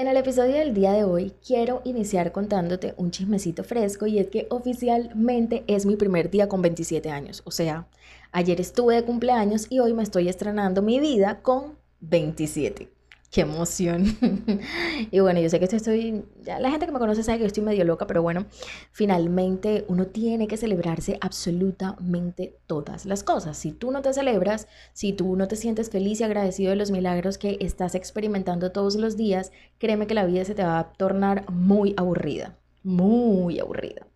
[0.00, 4.28] En el episodio del día de hoy quiero iniciar contándote un chismecito fresco y es
[4.28, 7.42] que oficialmente es mi primer día con 27 años.
[7.44, 7.86] O sea,
[8.32, 12.88] ayer estuve de cumpleaños y hoy me estoy estrenando mi vida con 27
[13.32, 14.04] qué emoción.
[15.10, 17.62] y bueno, yo sé que estoy, ya la gente que me conoce sabe que estoy
[17.62, 18.46] medio loca, pero bueno,
[18.92, 23.56] finalmente uno tiene que celebrarse absolutamente todas las cosas.
[23.56, 26.90] Si tú no te celebras, si tú no te sientes feliz y agradecido de los
[26.90, 30.92] milagros que estás experimentando todos los días, créeme que la vida se te va a
[30.92, 34.06] tornar muy aburrida, muy aburrida.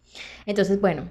[0.46, 1.10] Entonces, bueno,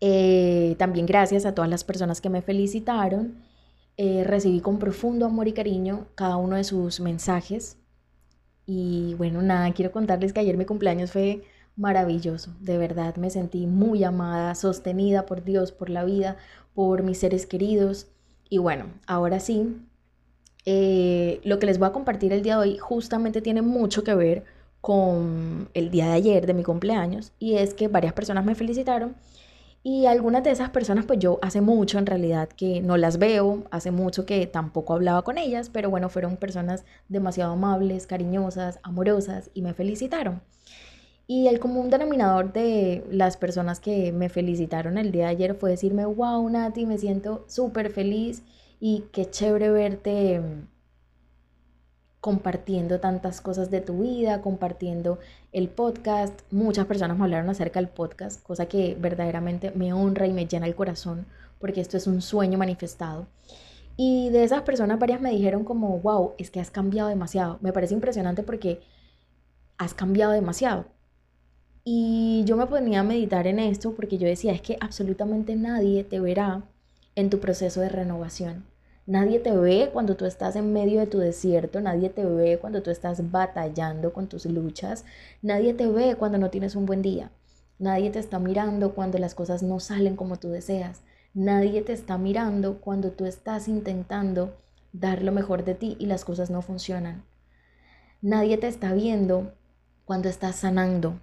[0.00, 3.51] eh, también gracias a todas las personas que me felicitaron.
[3.96, 7.76] Eh, recibí con profundo amor y cariño cada uno de sus mensajes.
[8.66, 11.42] Y bueno, nada, quiero contarles que ayer mi cumpleaños fue
[11.76, 12.54] maravilloso.
[12.60, 16.36] De verdad me sentí muy amada, sostenida por Dios, por la vida,
[16.74, 18.08] por mis seres queridos.
[18.48, 19.76] Y bueno, ahora sí,
[20.64, 24.14] eh, lo que les voy a compartir el día de hoy justamente tiene mucho que
[24.14, 24.44] ver
[24.80, 27.32] con el día de ayer de mi cumpleaños.
[27.38, 29.14] Y es que varias personas me felicitaron
[29.84, 33.64] y algunas de esas personas, pues yo hace mucho en realidad que no las veo,
[33.72, 39.50] hace mucho que tampoco hablaba con ellas, pero bueno, fueron personas demasiado amables, cariñosas, amorosas
[39.54, 40.40] y me felicitaron.
[41.26, 45.70] Y el común denominador de las personas que me felicitaron el día de ayer fue
[45.70, 48.44] decirme, wow, Nati, me siento súper feliz
[48.78, 50.42] y qué chévere verte
[52.20, 55.18] compartiendo tantas cosas de tu vida, compartiendo
[55.52, 56.40] el podcast.
[56.50, 60.66] Muchas personas me hablaron acerca del podcast, cosa que verdaderamente me honra y me llena
[60.66, 61.26] el corazón,
[61.58, 63.26] porque esto es un sueño manifestado.
[63.96, 67.58] Y de esas personas varias me dijeron como, wow, es que has cambiado demasiado.
[67.60, 68.80] Me parece impresionante porque
[69.78, 70.86] has cambiado demasiado.
[71.84, 76.04] Y yo me ponía a meditar en esto porque yo decía, es que absolutamente nadie
[76.04, 76.62] te verá
[77.16, 78.64] en tu proceso de renovación.
[79.06, 82.82] Nadie te ve cuando tú estás en medio de tu desierto, nadie te ve cuando
[82.82, 85.04] tú estás batallando con tus luchas,
[85.42, 87.32] nadie te ve cuando no tienes un buen día,
[87.80, 91.02] nadie te está mirando cuando las cosas no salen como tú deseas,
[91.34, 94.56] nadie te está mirando cuando tú estás intentando
[94.92, 97.24] dar lo mejor de ti y las cosas no funcionan.
[98.20, 99.52] Nadie te está viendo
[100.04, 101.18] cuando estás sanando.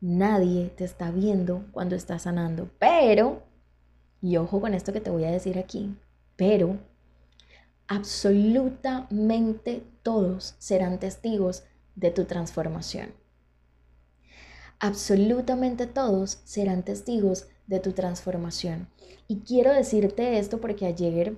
[0.00, 2.68] Nadie te está viendo cuando estás sanando.
[2.80, 3.42] Pero,
[4.20, 5.96] y ojo con esto que te voy a decir aquí,
[6.36, 6.78] pero
[7.88, 11.64] absolutamente todos serán testigos
[11.94, 13.10] de tu transformación.
[14.78, 18.88] Absolutamente todos serán testigos de tu transformación.
[19.28, 21.34] Y quiero decirte esto porque ayer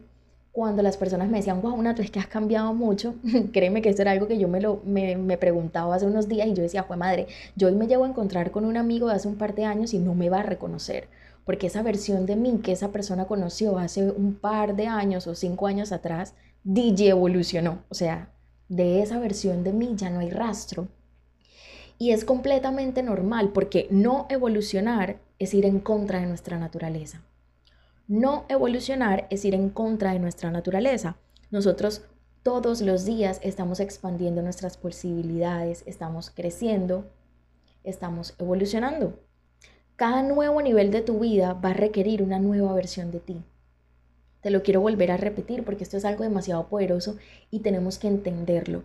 [0.52, 3.14] cuando las personas me decían, wow, Nato, es que has cambiado mucho,
[3.52, 6.48] créeme que eso era algo que yo me, lo, me, me preguntaba hace unos días
[6.48, 9.14] y yo decía, fue madre, yo hoy me llevo a encontrar con un amigo de
[9.14, 11.08] hace un par de años y no me va a reconocer
[11.48, 15.34] porque esa versión de mí que esa persona conoció hace un par de años o
[15.34, 18.34] cinco años atrás, DJ evolucionó, o sea,
[18.68, 20.88] de esa versión de mí ya no hay rastro.
[21.96, 27.22] Y es completamente normal porque no evolucionar es ir en contra de nuestra naturaleza.
[28.08, 31.16] No evolucionar es ir en contra de nuestra naturaleza.
[31.50, 32.02] Nosotros
[32.42, 37.10] todos los días estamos expandiendo nuestras posibilidades, estamos creciendo,
[37.84, 39.27] estamos evolucionando.
[39.98, 43.42] Cada nuevo nivel de tu vida va a requerir una nueva versión de ti.
[44.42, 47.16] Te lo quiero volver a repetir porque esto es algo demasiado poderoso
[47.50, 48.84] y tenemos que entenderlo.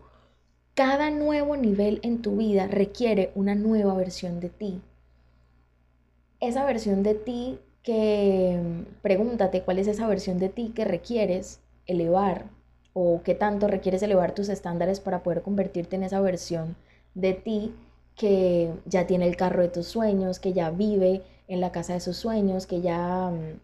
[0.74, 4.82] Cada nuevo nivel en tu vida requiere una nueva versión de ti.
[6.40, 8.60] Esa versión de ti que
[9.04, 12.46] pregúntate cuál es esa versión de ti que requieres elevar
[12.94, 16.76] o qué tanto requieres elevar tus estándares para poder convertirte en esa versión
[17.14, 17.72] de ti
[18.16, 22.00] que ya tiene el carro de tus sueños, que ya vive en la casa de
[22.00, 23.60] sus sueños, que ya mm,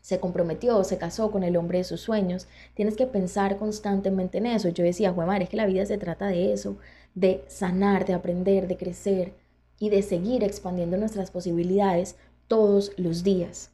[0.00, 2.46] se comprometió, se casó con el hombre de sus sueños.
[2.74, 4.68] Tienes que pensar constantemente en eso.
[4.68, 6.76] Yo decía, güey, madre, es que la vida se trata de eso,
[7.14, 9.32] de sanar, de aprender, de crecer
[9.78, 12.16] y de seguir expandiendo nuestras posibilidades
[12.48, 13.70] todos los días.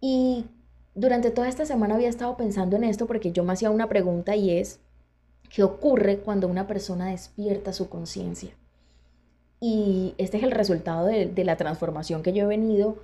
[0.00, 0.46] Y
[0.94, 4.36] durante toda esta semana había estado pensando en esto porque yo me hacía una pregunta
[4.36, 4.80] y es,
[5.50, 8.50] ¿qué ocurre cuando una persona despierta su conciencia?
[9.60, 12.98] Y este es el resultado de, la transformación que yo he venido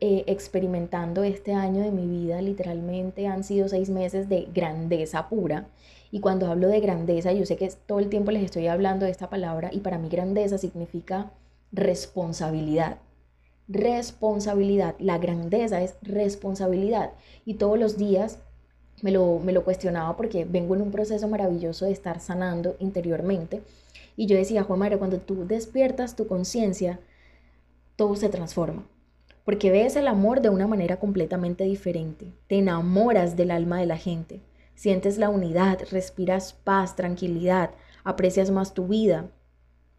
[0.00, 2.42] eh, experimentando este año de mi vida.
[2.42, 5.68] Literalmente han sido seis meses de grandeza pura.
[6.10, 9.10] Y cuando hablo de grandeza, yo sé que todo el tiempo les estoy hablando de
[9.10, 11.32] esta palabra y para mí grandeza significa
[11.72, 12.98] responsabilidad.
[13.68, 14.94] Responsabilidad.
[14.98, 17.12] La grandeza es responsabilidad.
[17.44, 18.38] Y todos los días
[19.02, 23.62] me lo, me lo cuestionaba porque vengo en un proceso maravilloso de estar sanando interiormente.
[24.16, 27.00] Y yo decía, Juan Mario, cuando tú despiertas tu conciencia,
[27.96, 28.86] todo se transforma.
[29.44, 32.32] Porque ves el amor de una manera completamente diferente.
[32.48, 34.40] Te enamoras del alma de la gente.
[34.74, 37.70] Sientes la unidad, respiras paz, tranquilidad,
[38.04, 39.30] aprecias más tu vida.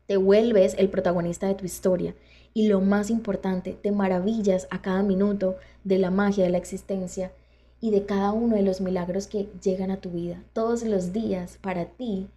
[0.08, 2.16] Te vuelves el protagonista de tu historia.
[2.54, 7.32] Y lo más importante, te maravillas a cada minuto de la magia de la existencia
[7.82, 10.44] y de cada uno de los milagros que llegan a tu vida.
[10.54, 12.30] Todos los días para ti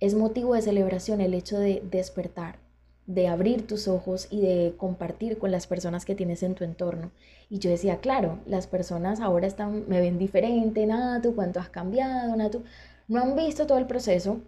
[0.00, 2.58] es motivo de celebración el hecho de despertar,
[3.06, 7.10] de abrir tus ojos y de compartir con las personas que tienes en tu entorno.
[7.50, 11.70] Y yo decía, claro, las personas ahora están, me ven diferente, nada, tú cuánto has
[11.70, 12.62] cambiado, nada, tú.
[13.08, 14.40] No han visto todo el proceso,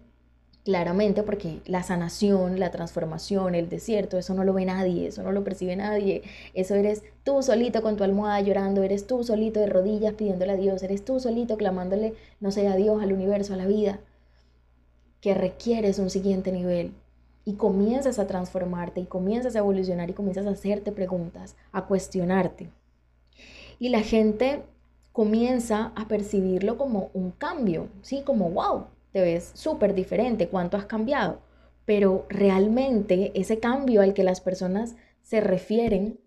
[0.64, 5.32] claramente, porque la sanación, la transformación, el desierto, eso no lo ve nadie, eso no
[5.32, 6.22] lo percibe nadie.
[6.54, 10.56] Eso eres tú solito con tu almohada llorando, eres tú solito de rodillas pidiéndole a
[10.56, 14.00] Dios, eres tú solito clamándole, no sé, a Dios, al universo, a la vida,
[15.20, 16.94] que requieres un siguiente nivel
[17.44, 22.70] y comienzas a transformarte y comienzas a evolucionar y comienzas a hacerte preguntas, a cuestionarte.
[23.78, 24.62] Y la gente
[25.12, 28.22] comienza a percibirlo como un cambio, ¿sí?
[28.24, 31.40] Como, wow, te ves súper diferente, ¿cuánto has cambiado?
[31.84, 36.20] Pero realmente ese cambio al que las personas se refieren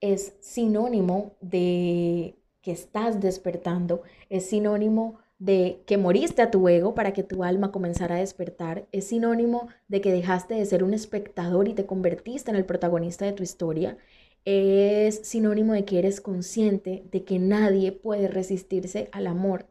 [0.00, 7.12] es sinónimo de que estás despertando, es sinónimo de que moriste a tu ego para
[7.12, 11.68] que tu alma comenzara a despertar, es sinónimo de que dejaste de ser un espectador
[11.68, 13.98] y te convertiste en el protagonista de tu historia,
[14.46, 19.66] es sinónimo de que eres consciente de que nadie puede resistirse al amor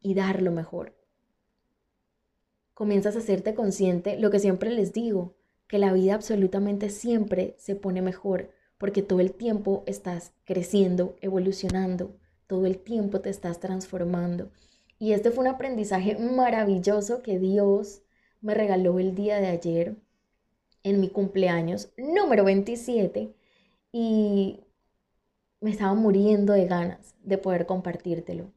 [0.00, 0.94] y dar lo mejor.
[2.72, 5.34] Comienzas a hacerte consciente, lo que siempre les digo,
[5.66, 12.16] que la vida absolutamente siempre se pone mejor, porque todo el tiempo estás creciendo, evolucionando,
[12.46, 14.50] todo el tiempo te estás transformando.
[15.02, 18.02] Y este fue un aprendizaje maravilloso que Dios
[18.40, 19.96] me regaló el día de ayer
[20.84, 23.34] en mi cumpleaños número 27
[23.90, 24.60] y
[25.60, 28.52] me estaba muriendo de ganas de poder compartírtelo.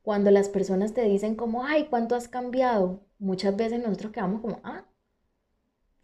[0.00, 3.00] Cuando las personas te dicen como, ay, ¿cuánto has cambiado?
[3.18, 4.86] Muchas veces nosotros quedamos como, ah,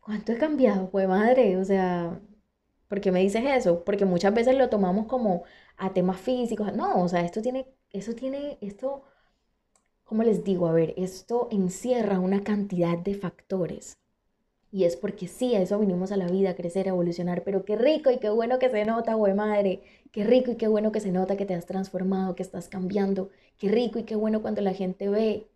[0.00, 0.90] ¿cuánto he cambiado?
[0.90, 2.20] Pues madre, o sea,
[2.88, 3.84] ¿por qué me dices eso?
[3.84, 5.44] Porque muchas veces lo tomamos como
[5.78, 6.74] a temas físicos.
[6.74, 9.04] No, o sea, esto tiene, eso tiene, esto
[10.06, 10.68] ¿cómo les digo?
[10.68, 13.98] A ver, esto encierra una cantidad de factores.
[14.72, 17.64] Y es porque sí, a eso vinimos a la vida, a crecer, a evolucionar, pero
[17.64, 19.82] qué rico y qué bueno que se nota, güey madre,
[20.12, 23.30] qué rico y qué bueno que se nota que te has transformado, que estás cambiando,
[23.58, 25.48] qué rico y qué bueno cuando la gente ve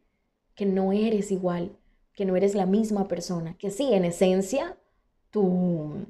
[0.55, 1.73] que no eres igual,
[2.15, 4.77] que no eres la misma persona, que sí, en esencia,
[5.31, 6.07] tu,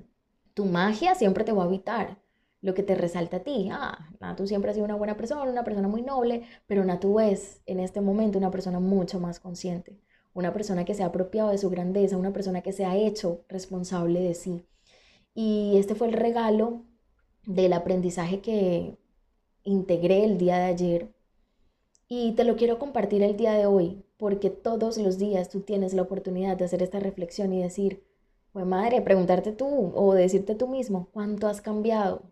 [0.55, 2.19] tu magia siempre te va a habitar,
[2.63, 3.69] lo que te resalta a ti.
[3.73, 7.63] Ah, Natu siempre ha sido una buena persona, una persona muy noble, pero Natu es
[7.67, 9.99] en este momento una persona mucho más consciente,
[10.35, 13.45] una persona que se ha apropiado de su grandeza, una persona que se ha hecho
[13.49, 14.65] responsable de sí.
[15.35, 16.85] Y este fue el regalo
[17.47, 18.99] del aprendizaje que
[19.65, 21.15] integré el día de ayer
[22.09, 25.95] y te lo quiero compartir el día de hoy, porque todos los días tú tienes
[25.95, 28.05] la oportunidad de hacer esta reflexión y decir,
[28.53, 32.23] pues madre, preguntarte tú o decirte tú mismo, ¿cuánto has cambiado?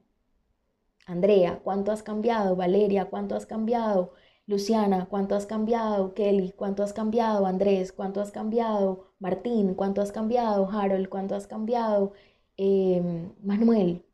[1.09, 2.55] Andrea, ¿cuánto has cambiado?
[2.55, 4.13] Valeria, ¿cuánto has cambiado?
[4.47, 6.13] Luciana, ¿cuánto has cambiado?
[6.13, 7.47] Kelly, ¿cuánto has cambiado?
[7.47, 9.15] Andrés, ¿cuánto has cambiado?
[9.19, 10.69] Martín, ¿cuánto has cambiado?
[10.71, 12.13] Harold, ¿cuánto has cambiado?
[12.59, 14.05] Em, Manuel,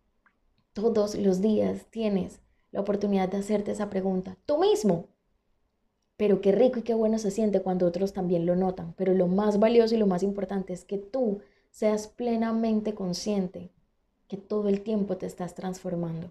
[0.73, 4.37] todos los días tienes la oportunidad de hacerte esa pregunta.
[4.47, 5.09] Tú mismo.
[6.17, 8.95] Pero qué rico y qué bueno se siente cuando otros también lo notan.
[8.97, 11.41] Pero lo más valioso y lo más importante es que tú
[11.73, 13.73] seas plenamente consciente
[14.29, 16.31] que todo el tiempo te estás transformando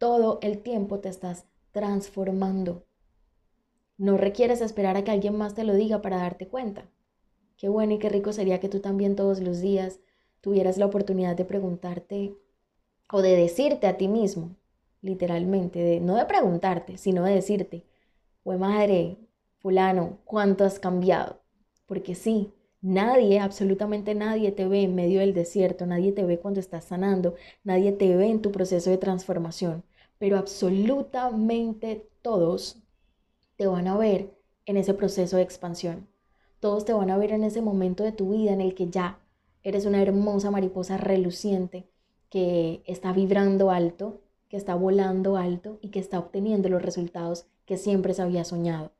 [0.00, 2.86] todo el tiempo te estás transformando.
[3.98, 6.88] No requieres esperar a que alguien más te lo diga para darte cuenta.
[7.58, 10.00] Qué bueno y qué rico sería que tú también todos los días
[10.40, 12.34] tuvieras la oportunidad de preguntarte
[13.12, 14.56] o de decirte a ti mismo,
[15.02, 17.84] literalmente, de, no de preguntarte, sino de decirte,
[18.42, 19.18] pues madre,
[19.58, 21.42] fulano, ¿cuánto has cambiado?
[21.84, 26.58] Porque sí, nadie, absolutamente nadie te ve en medio del desierto, nadie te ve cuando
[26.58, 29.84] estás sanando, nadie te ve en tu proceso de transformación
[30.20, 32.76] pero absolutamente todos
[33.56, 34.36] te van a ver
[34.66, 36.08] en ese proceso de expansión.
[36.60, 39.18] Todos te van a ver en ese momento de tu vida en el que ya
[39.62, 41.88] eres una hermosa mariposa reluciente
[42.28, 47.78] que está vibrando alto, que está volando alto y que está obteniendo los resultados que
[47.78, 48.92] siempre se había soñado.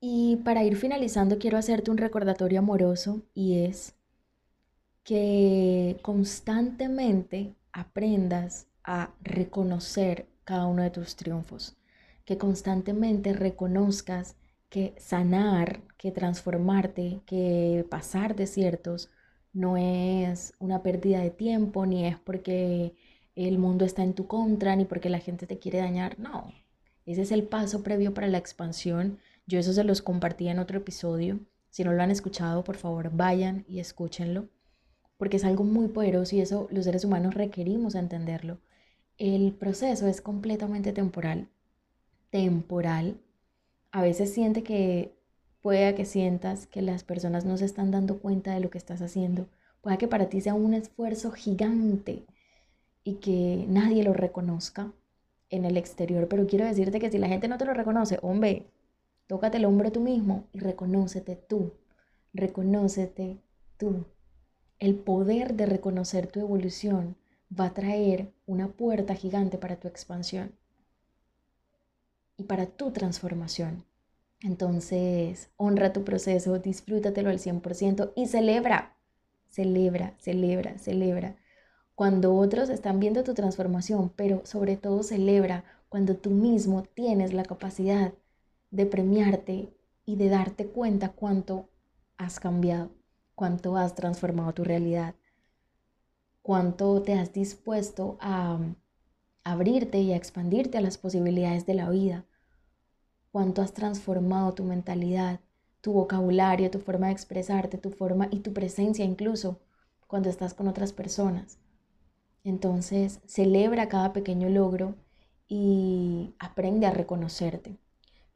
[0.00, 3.96] Y para ir finalizando quiero hacerte un recordatorio amoroso y es
[5.02, 11.76] que constantemente aprendas a reconocer cada uno de tus triunfos,
[12.24, 14.36] que constantemente reconozcas
[14.70, 19.10] que sanar, que transformarte, que pasar desiertos
[19.52, 22.94] no es una pérdida de tiempo, ni es porque
[23.34, 26.50] el mundo está en tu contra, ni porque la gente te quiere dañar, no.
[27.04, 29.18] Ese es el paso previo para la expansión.
[29.46, 31.40] Yo eso se los compartí en otro episodio.
[31.68, 34.48] Si no lo han escuchado, por favor, vayan y escúchenlo,
[35.18, 38.60] porque es algo muy poderoso y eso los seres humanos requerimos entenderlo.
[39.18, 41.48] El proceso es completamente temporal.
[42.30, 43.20] Temporal.
[43.90, 45.18] A veces siente que
[45.60, 49.02] pueda que sientas que las personas no se están dando cuenta de lo que estás
[49.02, 49.48] haciendo.
[49.80, 52.26] Pueda que para ti sea un esfuerzo gigante
[53.02, 54.92] y que nadie lo reconozca
[55.50, 56.28] en el exterior.
[56.28, 58.70] Pero quiero decirte que si la gente no te lo reconoce, hombre,
[59.26, 61.72] tócate el hombro tú mismo y reconócete tú.
[62.32, 63.40] Reconócete
[63.78, 64.06] tú.
[64.78, 67.16] El poder de reconocer tu evolución
[67.50, 70.52] va a traer una puerta gigante para tu expansión
[72.36, 73.84] y para tu transformación.
[74.40, 78.96] Entonces, honra tu proceso, disfrútatelo al 100% y celebra,
[79.48, 81.36] celebra, celebra, celebra.
[81.94, 87.42] Cuando otros están viendo tu transformación, pero sobre todo celebra cuando tú mismo tienes la
[87.42, 88.12] capacidad
[88.70, 89.74] de premiarte
[90.04, 91.68] y de darte cuenta cuánto
[92.16, 92.90] has cambiado,
[93.34, 95.16] cuánto has transformado tu realidad,
[96.42, 98.58] cuánto te has dispuesto a
[99.44, 102.24] abrirte y a expandirte a las posibilidades de la vida
[103.32, 105.40] cuánto has transformado tu mentalidad,
[105.80, 109.60] tu vocabulario, tu forma de expresarte, tu forma y tu presencia incluso
[110.06, 111.58] cuando estás con otras personas.
[112.44, 114.94] Entonces, celebra cada pequeño logro
[115.48, 117.76] y aprende a reconocerte.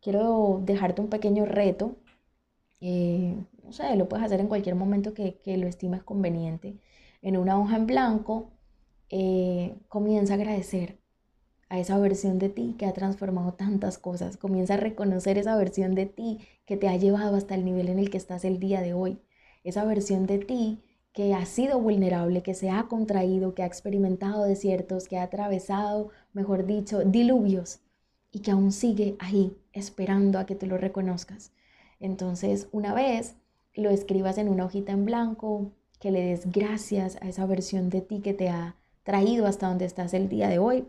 [0.00, 1.97] Quiero dejarte un pequeño reto.
[2.80, 6.76] Eh, no sé, lo puedes hacer en cualquier momento que, lo estimes conveniente.
[7.22, 8.50] En una hoja en blanco,
[9.08, 10.98] eh, comienza a agradecer
[11.68, 14.36] a esa versión de ti que ha transformado tantas cosas.
[14.36, 17.98] Comienza a reconocer esa versión de ti que te ha llevado hasta el nivel en
[17.98, 19.22] el que estás el día de hoy.
[19.64, 24.44] Esa versión de ti que ha sido vulnerable, que se ha contraído, que ha experimentado
[24.44, 27.80] desiertos, que ha atravesado, mejor dicho, diluvios
[28.32, 31.52] y que aún sigue ahí esperando a que tú lo reconozcas.
[32.00, 33.36] Entonces, una vez
[33.74, 35.72] lo escribas en una hojita en blanco,
[36.02, 39.85] que le des gracias a esa versión de ti que te ha traído hasta donde
[39.85, 40.88] estás el día de hoy,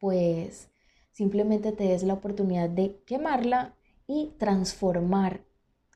[0.00, 0.70] pues
[1.12, 3.76] simplemente te des la oportunidad de quemarla
[4.08, 5.44] y transformar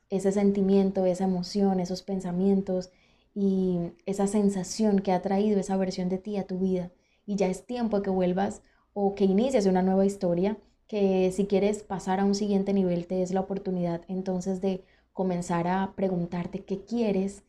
[0.09, 2.91] ese sentimiento, esa emoción, esos pensamientos
[3.35, 6.91] y esa sensación que ha traído esa versión de ti a tu vida.
[7.25, 8.61] Y ya es tiempo que vuelvas
[8.93, 13.15] o que inicies una nueva historia, que si quieres pasar a un siguiente nivel te
[13.15, 17.43] des la oportunidad entonces de comenzar a preguntarte qué quieres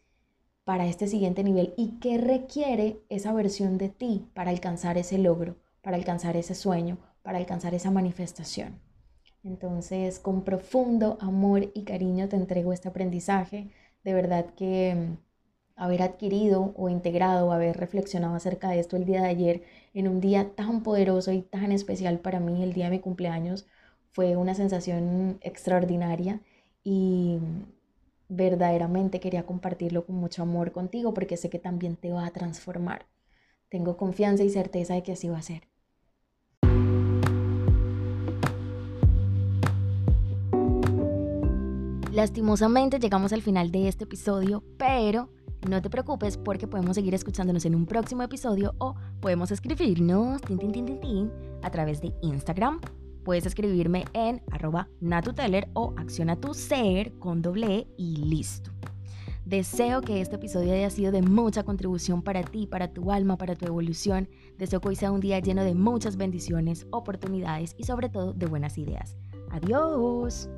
[0.71, 5.57] para este siguiente nivel y qué requiere esa versión de ti para alcanzar ese logro
[5.83, 8.79] para alcanzar ese sueño, para alcanzar esa manifestación.
[9.43, 13.73] Entonces, con profundo amor y cariño te entrego este aprendizaje.
[14.05, 15.17] De verdad que mm,
[15.75, 19.63] haber adquirido o integrado o haber reflexionado acerca de esto el día de ayer
[19.93, 23.67] en un día tan poderoso y tan especial para mí, el día de mi cumpleaños,
[24.13, 26.41] fue una sensación extraordinaria
[26.85, 27.80] y mm,
[28.31, 33.07] verdaderamente quería compartirlo con mucho amor contigo porque sé que también te va a transformar.
[33.69, 35.69] Tengo confianza y certeza de que así va a ser.
[42.13, 45.31] Lastimosamente llegamos al final de este episodio, pero
[45.69, 50.41] no te preocupes porque podemos seguir escuchándonos en un próximo episodio o podemos escribirnos
[51.63, 52.81] a través de Instagram.
[53.25, 58.71] Puedes escribirme en arroba natuteller o acciona tu ser con doble e y listo.
[59.45, 63.57] Deseo que este episodio haya sido de mucha contribución para ti, para tu alma, para
[63.57, 64.29] tu evolución.
[64.59, 68.47] Deseo que hoy sea un día lleno de muchas bendiciones, oportunidades y sobre todo de
[68.47, 69.17] buenas ideas.
[69.51, 70.49] Adiós.